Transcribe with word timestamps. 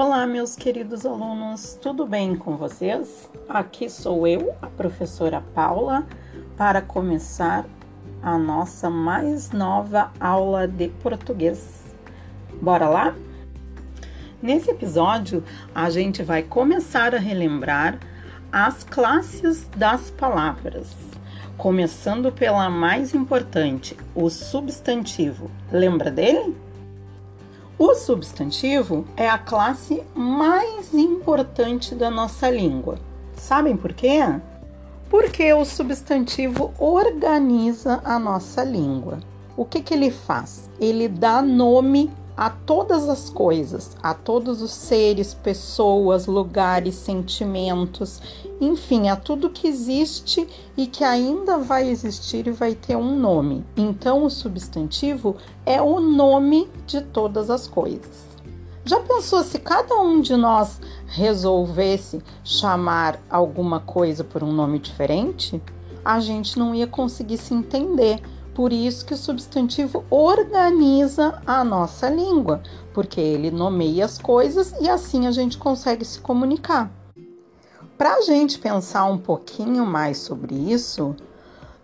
Olá, 0.00 0.28
meus 0.28 0.54
queridos 0.54 1.04
alunos, 1.04 1.76
tudo 1.82 2.06
bem 2.06 2.36
com 2.36 2.56
vocês? 2.56 3.28
Aqui 3.48 3.90
sou 3.90 4.28
eu, 4.28 4.54
a 4.62 4.68
professora 4.68 5.42
Paula, 5.52 6.06
para 6.56 6.80
começar 6.80 7.66
a 8.22 8.38
nossa 8.38 8.88
mais 8.88 9.50
nova 9.50 10.12
aula 10.20 10.68
de 10.68 10.86
português. 11.02 11.96
Bora 12.62 12.88
lá? 12.88 13.16
Nesse 14.40 14.70
episódio, 14.70 15.42
a 15.74 15.90
gente 15.90 16.22
vai 16.22 16.44
começar 16.44 17.12
a 17.12 17.18
relembrar 17.18 17.98
as 18.52 18.84
classes 18.84 19.68
das 19.76 20.12
palavras, 20.12 20.94
começando 21.56 22.30
pela 22.30 22.70
mais 22.70 23.16
importante, 23.16 23.96
o 24.14 24.30
substantivo. 24.30 25.50
Lembra 25.72 26.08
dele? 26.08 26.67
O 27.78 27.94
substantivo 27.94 29.04
é 29.16 29.28
a 29.28 29.38
classe 29.38 30.02
mais 30.12 30.92
importante 30.92 31.94
da 31.94 32.10
nossa 32.10 32.50
língua. 32.50 32.98
Sabem 33.36 33.76
por 33.76 33.92
quê? 33.92 34.18
Porque 35.08 35.52
o 35.52 35.64
substantivo 35.64 36.74
organiza 36.76 38.00
a 38.04 38.18
nossa 38.18 38.64
língua. 38.64 39.20
O 39.56 39.64
que, 39.64 39.80
que 39.80 39.94
ele 39.94 40.10
faz? 40.10 40.68
Ele 40.80 41.06
dá 41.06 41.40
nome 41.40 42.10
a 42.38 42.50
todas 42.50 43.08
as 43.08 43.28
coisas, 43.28 43.96
a 44.00 44.14
todos 44.14 44.62
os 44.62 44.70
seres, 44.70 45.34
pessoas, 45.34 46.26
lugares, 46.26 46.94
sentimentos, 46.94 48.22
enfim, 48.60 49.08
a 49.08 49.16
tudo 49.16 49.50
que 49.50 49.66
existe 49.66 50.48
e 50.76 50.86
que 50.86 51.02
ainda 51.02 51.58
vai 51.58 51.88
existir 51.88 52.46
e 52.46 52.52
vai 52.52 52.76
ter 52.76 52.94
um 52.94 53.18
nome. 53.18 53.64
Então, 53.76 54.24
o 54.24 54.30
substantivo 54.30 55.34
é 55.66 55.82
o 55.82 55.98
nome 55.98 56.70
de 56.86 57.00
todas 57.00 57.50
as 57.50 57.66
coisas. 57.66 58.28
Já 58.84 59.00
pensou 59.00 59.42
se 59.42 59.58
cada 59.58 59.96
um 59.96 60.20
de 60.20 60.36
nós 60.36 60.80
resolvesse 61.08 62.22
chamar 62.44 63.20
alguma 63.28 63.80
coisa 63.80 64.22
por 64.22 64.44
um 64.44 64.52
nome 64.52 64.78
diferente? 64.78 65.60
A 66.04 66.20
gente 66.20 66.56
não 66.56 66.72
ia 66.72 66.86
conseguir 66.86 67.36
se 67.36 67.52
entender 67.52 68.22
por 68.58 68.72
isso 68.72 69.06
que 69.06 69.14
o 69.14 69.16
substantivo 69.16 70.04
organiza 70.10 71.40
a 71.46 71.62
nossa 71.62 72.10
língua, 72.10 72.60
porque 72.92 73.20
ele 73.20 73.52
nomeia 73.52 74.04
as 74.04 74.18
coisas 74.18 74.74
e 74.80 74.88
assim 74.88 75.28
a 75.28 75.30
gente 75.30 75.56
consegue 75.56 76.04
se 76.04 76.18
comunicar. 76.18 76.90
Para 77.96 78.16
a 78.16 78.20
gente 78.22 78.58
pensar 78.58 79.04
um 79.04 79.16
pouquinho 79.16 79.86
mais 79.86 80.18
sobre 80.18 80.56
isso, 80.56 81.14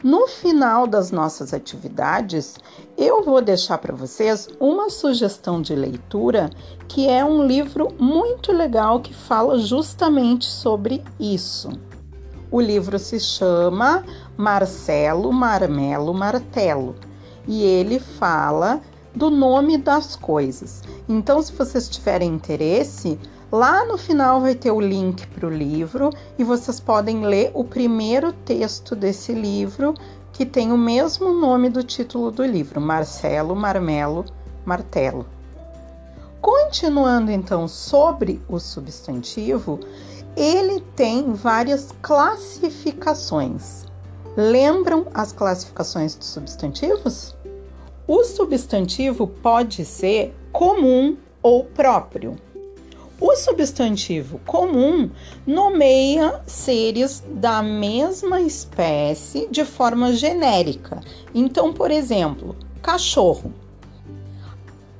no 0.03 0.27
final 0.27 0.84
das 0.89 1.12
nossas 1.12 1.55
atividades, 1.55 2.56
eu 2.98 3.22
vou 3.22 3.41
deixar 3.41 3.78
para 3.78 3.94
vocês 3.94 4.48
uma 4.59 4.91
sugestão 4.91 5.62
de 5.62 5.77
leitura 5.77 6.50
que 6.88 7.09
é 7.09 7.25
um 7.25 7.47
livro 7.47 7.94
muito 8.00 8.50
legal 8.50 8.98
que 8.98 9.14
fala 9.14 9.59
justamente 9.59 10.47
sobre 10.47 11.05
isso. 11.20 11.70
O 12.50 12.61
livro 12.61 13.00
se 13.00 13.19
chama 13.19 14.05
Marcelo 14.37 15.33
Marmelo 15.33 16.13
Martelo 16.13 16.97
e 17.47 17.63
ele 17.63 17.99
fala 17.99 18.81
do 19.15 19.31
nome 19.31 19.79
das 19.79 20.17
coisas. 20.17 20.83
Então, 21.09 21.41
se 21.41 21.53
vocês 21.53 21.89
tiverem 21.89 22.35
interesse, 22.35 23.19
lá 23.53 23.85
no 23.85 23.97
final 23.97 24.41
vai 24.41 24.55
ter 24.55 24.73
o 24.73 24.81
link 24.81 25.27
para 25.29 25.47
o 25.47 25.51
livro 25.51 26.11
e 26.39 26.45
vocês 26.45 26.81
podem 26.81 27.25
ler 27.25 27.51
o 27.55 27.65
primeiro 27.65 28.33
texto 28.33 28.97
desse 28.97 29.33
livro 29.33 29.95
que 30.33 30.45
tem 30.45 30.73
o 30.73 30.79
mesmo 30.79 31.33
nome 31.33 31.71
do 31.71 31.85
título 31.85 32.33
do 32.33 32.45
livro, 32.45 32.81
Marcelo 32.81 33.55
Marmelo 33.55 34.25
Martelo. 34.65 35.27
Continuando 36.41 37.31
então 37.31 37.69
sobre 37.69 38.43
o 38.49 38.59
substantivo, 38.59 39.79
ele 40.37 40.81
tem 40.97 41.33
várias 41.33 41.94
classificações. 42.03 43.87
Lembram 44.37 45.06
as 45.15 45.33
classificações 45.33 46.17
dos 46.17 46.27
substantivos? 46.27 47.37
O 48.06 48.25
substantivo 48.25 49.27
pode 49.27 49.84
ser 49.84 50.34
comum 50.53 51.17
ou 51.41 51.65
próprio. 51.65 52.37
O 53.21 53.37
substantivo 53.37 54.41
comum 54.41 55.09
nomeia 55.47 56.43
seres 56.47 57.23
da 57.27 57.62
mesma 57.62 58.41
espécie 58.41 59.47
de 59.50 59.65
forma 59.65 60.12
genérica. 60.12 61.00
Então, 61.33 61.73
por 61.73 61.93
exemplo, 61.93 62.56
cachorro. 62.83 63.53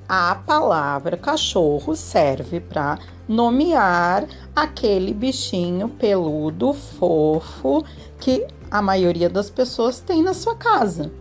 A 0.09 0.37
palavra 0.47 1.17
cachorro 1.17 1.97
serve 1.97 2.61
para 2.61 2.99
nomear 3.27 4.27
aquele 4.55 5.12
bichinho 5.12 5.89
peludo, 5.89 6.73
fofo, 6.73 7.84
que 8.21 8.47
a 8.75 8.83
maioria 8.83 9.31
das 9.31 9.49
pessoas 9.51 10.01
tem 10.01 10.21
na 10.21 10.35
sua 10.35 10.57
casa. 10.57 11.12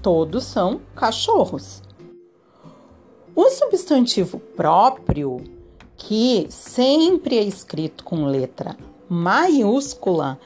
Todos 0.00 0.44
são 0.44 0.80
cachorros. 0.94 1.82
O 3.34 3.50
substantivo 3.50 4.38
próprio, 4.38 5.42
que 5.96 6.46
sempre 6.48 7.38
é 7.38 7.42
escrito 7.42 8.04
com 8.04 8.26
letra 8.26 8.76
maiúscula, 9.08 10.38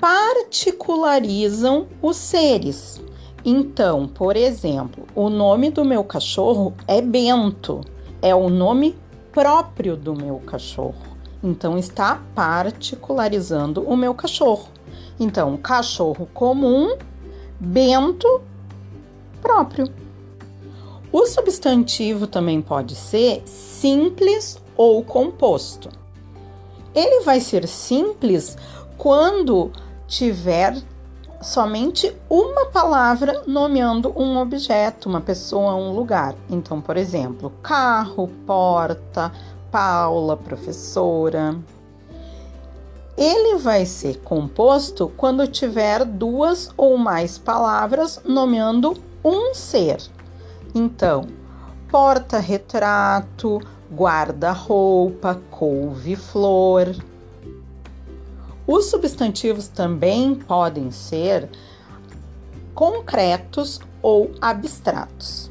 particularizam 0.00 1.86
os 2.00 2.16
seres. 2.16 3.02
Então, 3.44 4.08
por 4.08 4.34
exemplo, 4.34 5.04
o 5.14 5.28
nome 5.28 5.68
do 5.68 5.84
meu 5.84 6.02
cachorro 6.02 6.72
é 6.86 7.02
Bento, 7.02 7.82
é 8.22 8.34
o 8.34 8.48
nome 8.48 8.96
próprio 9.30 9.94
do 9.94 10.14
meu 10.14 10.38
cachorro. 10.38 11.18
Então, 11.44 11.76
está 11.76 12.22
particularizando 12.34 13.82
o 13.82 13.94
meu 13.94 14.14
cachorro. 14.14 14.77
Então, 15.18 15.56
cachorro 15.56 16.28
comum, 16.32 16.96
bento 17.58 18.40
próprio. 19.40 19.92
O 21.10 21.26
substantivo 21.26 22.26
também 22.26 22.60
pode 22.60 22.94
ser 22.94 23.42
simples 23.46 24.60
ou 24.76 25.02
composto. 25.02 25.88
Ele 26.94 27.24
vai 27.24 27.40
ser 27.40 27.66
simples 27.66 28.56
quando 28.96 29.72
tiver 30.06 30.76
somente 31.40 32.14
uma 32.28 32.66
palavra 32.66 33.42
nomeando 33.46 34.12
um 34.16 34.36
objeto, 34.38 35.08
uma 35.08 35.20
pessoa, 35.20 35.74
um 35.74 35.92
lugar. 35.92 36.34
Então, 36.50 36.80
por 36.80 36.96
exemplo, 36.96 37.52
carro, 37.62 38.28
porta, 38.46 39.32
Paula, 39.70 40.36
professora. 40.36 41.58
Ele 43.18 43.58
vai 43.58 43.84
ser 43.84 44.20
composto 44.20 45.12
quando 45.16 45.48
tiver 45.48 46.04
duas 46.04 46.70
ou 46.76 46.96
mais 46.96 47.36
palavras 47.36 48.20
nomeando 48.24 48.96
um 49.24 49.52
ser. 49.52 50.00
Então, 50.72 51.26
porta-retrato, 51.90 53.60
guarda-roupa, 53.92 55.34
couve-flor. 55.50 56.94
Os 58.64 58.84
substantivos 58.86 59.66
também 59.66 60.36
podem 60.36 60.92
ser 60.92 61.50
concretos 62.72 63.80
ou 64.00 64.30
abstratos. 64.40 65.50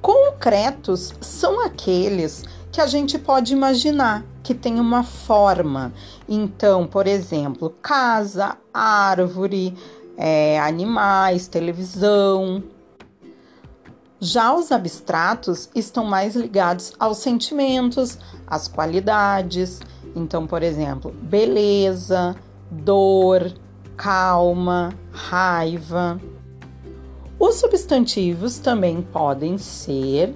Concretos 0.00 1.12
são 1.20 1.64
aqueles 1.64 2.44
que 2.72 2.80
a 2.80 2.86
gente 2.86 3.18
pode 3.18 3.52
imaginar 3.52 4.24
que 4.42 4.54
tem 4.54 4.80
uma 4.80 5.04
forma. 5.04 5.92
Então, 6.26 6.86
por 6.86 7.06
exemplo, 7.06 7.70
casa, 7.82 8.56
árvore, 8.72 9.76
é, 10.16 10.58
animais, 10.58 11.46
televisão. 11.46 12.64
Já 14.18 14.54
os 14.54 14.72
abstratos 14.72 15.68
estão 15.74 16.04
mais 16.04 16.34
ligados 16.34 16.94
aos 16.98 17.18
sentimentos, 17.18 18.18
às 18.46 18.68
qualidades. 18.68 19.80
Então, 20.16 20.46
por 20.46 20.62
exemplo, 20.62 21.12
beleza, 21.12 22.34
dor, 22.70 23.52
calma, 23.96 24.94
raiva. 25.12 26.18
Os 27.38 27.56
substantivos 27.56 28.58
também 28.58 29.02
podem 29.02 29.58
ser 29.58 30.34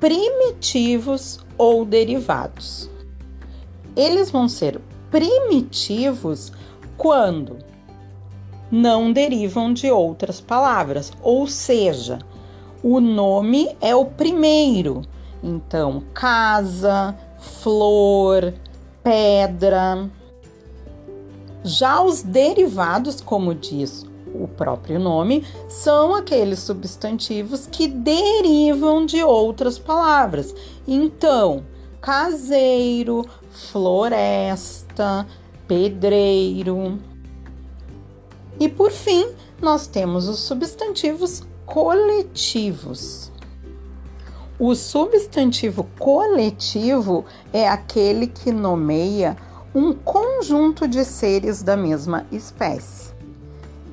primitivos 0.00 1.40
ou 1.56 1.84
derivados. 1.84 2.90
Eles 3.96 4.30
vão 4.30 4.48
ser 4.48 4.80
primitivos 5.10 6.52
quando 6.96 7.58
não 8.70 9.12
derivam 9.12 9.72
de 9.72 9.90
outras 9.90 10.40
palavras, 10.40 11.12
ou 11.22 11.46
seja, 11.46 12.18
o 12.82 13.00
nome 13.00 13.74
é 13.80 13.94
o 13.94 14.04
primeiro. 14.04 15.02
Então, 15.42 16.02
casa, 16.12 17.16
flor, 17.38 18.52
pedra. 19.02 20.10
Já 21.62 22.02
os 22.02 22.22
derivados, 22.22 23.20
como 23.20 23.54
diz 23.54 24.04
o 24.42 24.48
próprio 24.48 24.98
nome, 24.98 25.44
são 25.68 26.14
aqueles 26.14 26.60
substantivos 26.60 27.66
que 27.66 27.88
derivam 27.88 29.06
de 29.06 29.22
outras 29.22 29.78
palavras. 29.78 30.54
Então, 30.86 31.64
caseiro, 32.00 33.24
floresta, 33.50 35.26
pedreiro. 35.66 36.98
E 38.58 38.68
por 38.68 38.90
fim, 38.90 39.28
nós 39.60 39.86
temos 39.86 40.28
os 40.28 40.40
substantivos 40.40 41.42
coletivos. 41.64 43.30
O 44.58 44.74
substantivo 44.74 45.84
coletivo 45.98 47.24
é 47.52 47.68
aquele 47.68 48.26
que 48.26 48.50
nomeia 48.50 49.36
um 49.74 49.92
conjunto 49.92 50.88
de 50.88 51.04
seres 51.04 51.62
da 51.62 51.76
mesma 51.76 52.26
espécie. 52.32 53.15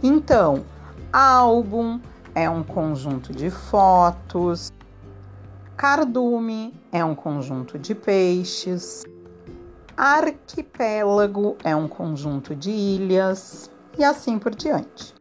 Então, 0.06 0.66
álbum 1.14 1.98
é 2.36 2.50
um 2.50 2.62
conjunto 2.62 3.32
de 3.32 3.50
fotos, 3.50 4.70
cardume 5.78 6.74
é 6.92 7.06
um 7.06 7.16
conjunto 7.16 7.80
de 7.80 7.96
peixes, 7.96 9.06
arquipélago 9.96 11.56
é 11.64 11.74
um 11.74 11.88
conjunto 11.88 12.54
de 12.54 12.70
ilhas 12.70 13.72
e 13.98 14.04
assim 14.04 14.38
por 14.38 14.54
diante. 14.54 15.16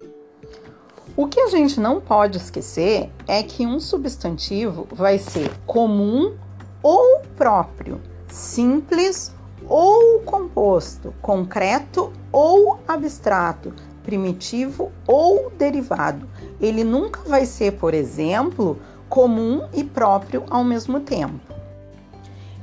O 1.17 1.29
que 1.29 1.39
a 1.39 1.47
gente 1.47 1.79
não 1.79 2.01
pode 2.01 2.39
esquecer 2.39 3.09
é 3.29 3.41
que 3.41 3.65
um 3.65 3.79
substantivo 3.79 4.89
vai 4.91 5.17
ser 5.17 5.49
comum 5.65 6.37
ou 6.83 7.21
próprio, 7.37 8.01
simples 8.27 9.33
ou 9.69 10.19
composto, 10.23 11.15
concreto 11.23 12.13
ou 12.33 12.81
abstrato, 12.89 13.73
primitivo 14.03 14.93
ou 15.07 15.51
derivado. 15.51 16.29
Ele 16.61 16.85
nunca 16.85 17.21
vai 17.27 17.47
ser, 17.47 17.73
por 17.73 17.95
exemplo, 17.95 18.79
comum 19.09 19.69
e 19.73 19.85
próprio 19.85 20.45
ao 20.51 20.65
mesmo 20.65 21.01
tempo. 21.01 21.41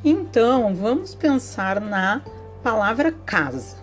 Então, 0.04 0.74
vamos 0.74 1.14
pensar 1.14 1.82
na 1.82 2.22
palavra 2.64 3.12
casa. 3.26 3.78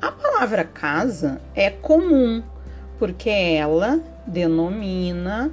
A 0.00 0.10
palavra 0.12 0.64
casa 0.64 1.40
é 1.54 1.70
comum 1.70 2.42
porque 2.98 3.30
ela 3.30 4.00
denomina 4.26 5.50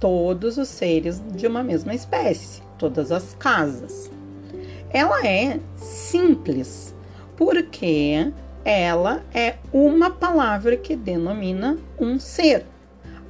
todos 0.00 0.58
os 0.58 0.68
seres 0.68 1.22
de 1.34 1.46
uma 1.46 1.62
mesma 1.62 1.94
espécie, 1.94 2.62
todas 2.78 3.10
as 3.10 3.34
casas. 3.34 4.10
Ela 4.90 5.26
é 5.26 5.58
simples 5.76 6.94
porque 7.36 8.32
ela 8.64 9.22
é 9.34 9.56
uma 9.72 10.10
palavra 10.10 10.76
que 10.76 10.96
denomina 10.96 11.76
um 12.00 12.18
ser. 12.18 12.64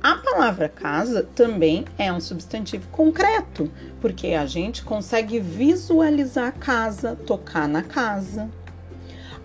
A 0.03 0.17
palavra 0.17 0.69
casa 0.69 1.23
também 1.35 1.85
é 1.99 2.13
um 2.13 2.21
substantivo 2.21 2.87
concreto, 2.89 3.71
porque 4.01 4.29
a 4.29 4.47
gente 4.47 4.85
consegue 4.85 5.41
visualizar 5.41 6.49
a 6.49 6.53
casa, 6.53 7.17
tocar 7.17 7.67
na 7.67 7.83
casa. 7.83 8.51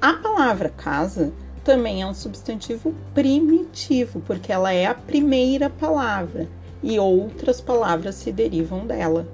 A 0.01 0.13
palavra 0.13 0.69
casa 0.69 1.31
também 1.63 2.01
é 2.01 2.05
um 2.05 2.13
substantivo 2.13 2.93
primitivo, 3.13 4.19
porque 4.21 4.51
ela 4.51 4.73
é 4.73 4.85
a 4.85 4.93
primeira 4.93 5.69
palavra 5.69 6.47
e 6.83 6.99
outras 6.99 7.59
palavras 7.61 8.15
se 8.15 8.31
derivam 8.31 8.85
dela, 8.85 9.27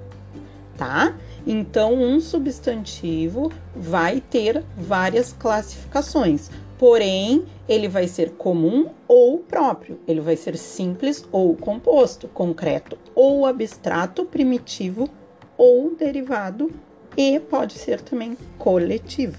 tá? 0.76 1.14
Então, 1.46 1.94
um 1.94 2.20
substantivo 2.20 3.52
vai 3.74 4.20
ter 4.20 4.64
várias 4.76 5.32
classificações, 5.32 6.50
porém, 6.78 7.44
ele 7.68 7.88
vai 7.88 8.06
ser 8.08 8.32
comum 8.32 8.90
ou 9.08 9.38
próprio, 9.38 9.98
ele 10.06 10.20
vai 10.20 10.36
ser 10.36 10.56
simples 10.56 11.24
ou 11.32 11.54
composto, 11.56 12.28
concreto 12.28 12.98
ou 13.14 13.46
abstrato, 13.46 14.24
primitivo 14.24 15.08
ou 15.56 15.94
derivado 15.94 16.70
e 17.16 17.40
pode 17.40 17.74
ser 17.74 18.00
também 18.00 18.36
coletivo. 18.58 19.38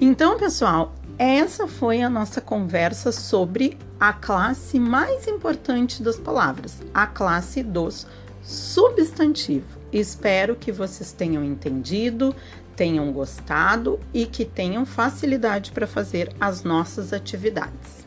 Então, 0.00 0.38
pessoal, 0.38 0.94
essa 1.18 1.68
foi 1.68 2.00
a 2.00 2.08
nossa 2.08 2.40
conversa 2.40 3.12
sobre 3.12 3.76
a 3.98 4.14
classe 4.14 4.80
mais 4.80 5.28
importante 5.28 6.02
das 6.02 6.18
palavras, 6.18 6.80
a 6.94 7.06
classe 7.06 7.62
dos 7.62 8.06
substantivos. 8.50 9.78
Espero 9.92 10.56
que 10.56 10.72
vocês 10.72 11.12
tenham 11.12 11.44
entendido, 11.44 12.34
tenham 12.76 13.12
gostado 13.12 13.98
e 14.12 14.26
que 14.26 14.44
tenham 14.44 14.84
facilidade 14.84 15.72
para 15.72 15.86
fazer 15.86 16.34
as 16.40 16.62
nossas 16.62 17.12
atividades. 17.12 18.04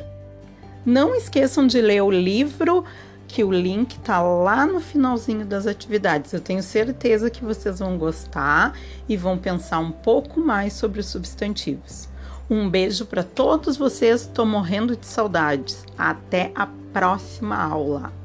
Não 0.86 1.16
esqueçam 1.16 1.66
de 1.66 1.80
ler 1.80 2.02
o 2.02 2.12
livro, 2.12 2.84
que 3.28 3.44
o 3.44 3.52
link 3.52 3.96
está 3.96 4.22
lá 4.22 4.66
no 4.66 4.80
finalzinho 4.80 5.46
das 5.46 5.66
atividades. 5.66 6.34
Eu 6.34 6.42
tenho 6.42 6.62
certeza 6.62 7.30
que 7.30 7.44
vocês 7.44 7.80
vão 7.80 7.98
gostar 7.98 8.78
e 9.08 9.18
vão 9.18 9.38
pensar 9.38 9.80
um 9.80 9.92
pouco 9.92 10.40
mais 10.40 10.74
sobre 10.74 11.00
os 11.00 11.08
substantivos. 11.08 12.10
Um 12.50 12.70
beijo 12.70 13.06
para 13.06 13.24
todos 13.24 13.78
vocês, 13.78 14.22
estou 14.22 14.46
morrendo 14.46 14.96
de 14.96 15.06
saudades. 15.06 15.84
Até 15.98 16.52
a 16.54 16.68
próxima 16.92 17.56
aula. 17.56 18.23